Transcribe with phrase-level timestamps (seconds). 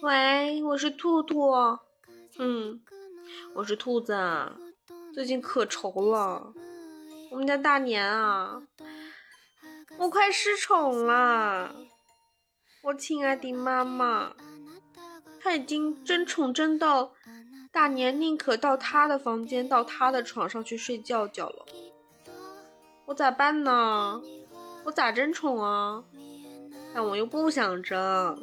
[0.00, 1.50] 喂，我是兔兔。
[2.38, 2.80] 嗯，
[3.54, 4.16] 我是兔子。
[5.12, 6.52] 最近可愁了，
[7.32, 8.62] 我们家大年啊，
[9.98, 11.74] 我快失宠了。
[12.82, 14.36] 我亲爱的妈妈，
[15.40, 17.12] 他已经争宠争到
[17.72, 21.66] 大年宁可到他的房间，到他的床上去睡觉觉了。
[23.06, 24.22] 我咋办呢？
[24.84, 26.04] 我咋争宠啊？
[26.94, 28.40] 但我又不想争。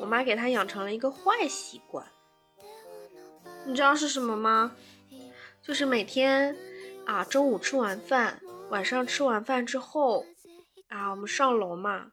[0.00, 2.06] 我妈给他养成了一个坏习惯，
[3.64, 4.72] 你知道是什么吗？
[5.62, 6.56] 就是每天
[7.06, 10.26] 啊，中午吃完饭，晚上吃完饭之后
[10.88, 12.12] 啊，我们上楼嘛。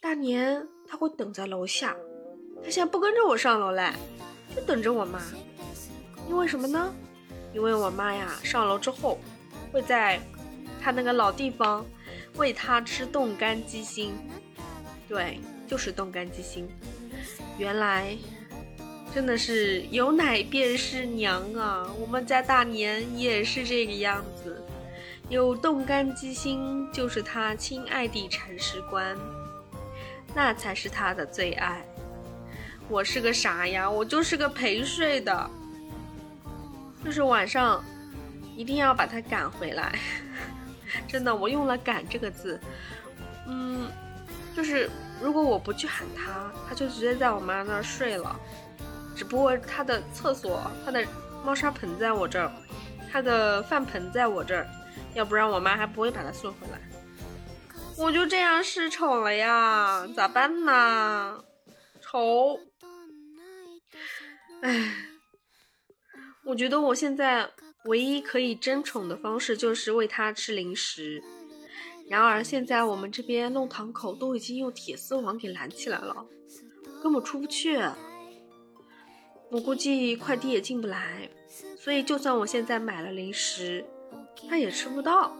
[0.00, 1.96] 大年他会等在楼下，
[2.62, 3.92] 他现在不跟着我上楼嘞，
[4.54, 5.20] 就等着我妈。
[6.28, 6.92] 因为什么呢？
[7.54, 9.18] 因为我妈呀，上楼之后
[9.72, 10.20] 会在
[10.80, 11.84] 他那个老地方
[12.36, 14.12] 喂他吃冻干鸡心，
[15.08, 16.68] 对，就是冻干鸡心。
[17.58, 18.16] 原来
[19.14, 21.88] 真的是有奶便是娘啊！
[22.00, 24.62] 我们家大年也是这个样子，
[25.28, 29.16] 有冻干鸡心就是他亲爱的铲屎官。
[30.34, 31.84] 那才是他的最爱。
[32.88, 33.90] 我是个啥呀？
[33.90, 35.50] 我就是个陪睡的，
[37.04, 37.84] 就是晚上
[38.56, 39.98] 一定要把他赶回来。
[41.08, 42.60] 真的，我用了“赶”这个字。
[43.46, 43.88] 嗯，
[44.68, 44.90] 是
[45.22, 48.38] 如果我不去喊他，他就直接在我妈那儿睡了。
[49.16, 51.04] 只不过他的厕所、他的
[51.42, 52.52] 猫砂盆在我这儿，
[53.10, 54.68] 他的饭盆在我这儿，
[55.14, 56.78] 要不然我妈还不会把他送回来。
[57.96, 61.42] 我就这样失宠了呀，咋办呢？
[62.00, 62.60] 愁，
[64.60, 64.94] 唉，
[66.44, 67.50] 我觉得我现在
[67.86, 71.22] 唯一可以争宠的方式就是喂它吃零食。
[72.08, 76.26] 然而现在我们这边弄堂口都已经用铁丝网给拦起来了，
[77.02, 77.78] 根本出不去。
[79.50, 81.28] 我估计快递也进不来，
[81.78, 83.84] 所以就算我现在买了零食，
[84.48, 85.36] 它也吃不到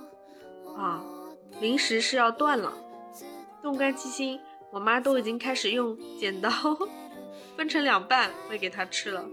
[0.76, 1.04] 啊。
[1.60, 2.72] 零食是要断了，
[3.62, 4.38] 冻干鸡心，
[4.70, 6.50] 我妈都已经开始用剪刀
[7.56, 9.26] 分成两半喂给他吃了。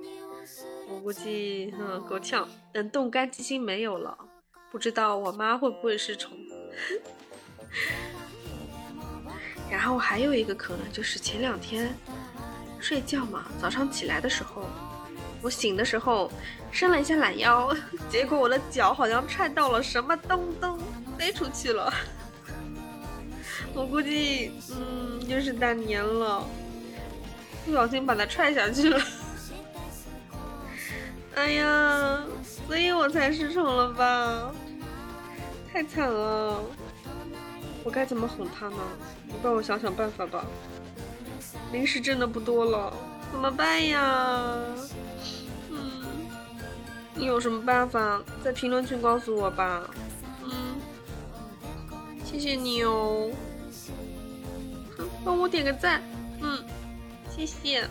[0.89, 2.47] 我估计，嗯，够呛。
[2.71, 4.17] 等冻干鸡心没有了，
[4.71, 6.37] 不知道我妈会不会失宠。
[9.69, 11.93] 然后还有一个可能就是前两天
[12.79, 14.69] 睡觉嘛，早上起来的时候，
[15.41, 16.31] 我醒的时候
[16.71, 17.75] 伸了一下懒腰，
[18.09, 20.79] 结果我的脚好像踹到了什么东东。
[21.17, 21.93] 飞出去了，
[23.73, 26.45] 我估计，嗯，又是大年了，
[27.65, 29.01] 不小心把他踹下去了。
[31.35, 32.21] 哎呀，
[32.67, 34.51] 所以我才失宠了吧？
[35.71, 36.61] 太惨了，
[37.85, 38.77] 我该怎么哄他呢？
[39.27, 40.43] 你帮我想想办法吧。
[41.71, 42.91] 零食真的不多了，
[43.31, 44.55] 怎么办呀？
[45.69, 46.03] 嗯，
[47.13, 49.83] 你有什么办法，在评论区告诉我吧。
[50.43, 50.75] 嗯
[52.23, 53.31] 谢谢你哦，
[55.23, 56.01] 帮我点个赞，
[56.41, 56.63] 嗯，
[57.29, 57.87] 谢谢。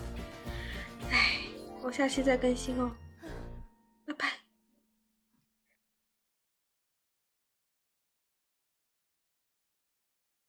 [1.11, 1.39] 哎，
[1.83, 2.91] 我下期再更新哦，